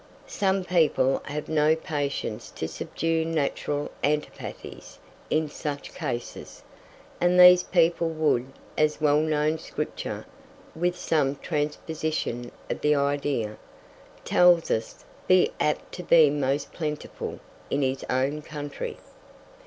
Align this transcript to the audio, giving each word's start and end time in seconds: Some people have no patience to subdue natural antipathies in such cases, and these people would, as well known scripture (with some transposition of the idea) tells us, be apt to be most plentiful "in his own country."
Some 0.25 0.63
people 0.63 1.21
have 1.25 1.47
no 1.47 1.75
patience 1.75 2.49
to 2.55 2.67
subdue 2.67 3.23
natural 3.23 3.91
antipathies 4.03 4.97
in 5.29 5.47
such 5.47 5.93
cases, 5.93 6.63
and 7.19 7.39
these 7.39 7.61
people 7.61 8.09
would, 8.09 8.51
as 8.79 8.99
well 8.99 9.19
known 9.19 9.59
scripture 9.59 10.25
(with 10.75 10.97
some 10.97 11.35
transposition 11.35 12.51
of 12.67 12.81
the 12.81 12.95
idea) 12.95 13.57
tells 14.25 14.71
us, 14.71 15.05
be 15.27 15.51
apt 15.59 15.91
to 15.91 16.01
be 16.03 16.31
most 16.31 16.73
plentiful 16.73 17.39
"in 17.69 17.83
his 17.83 18.03
own 18.09 18.41
country." 18.41 18.97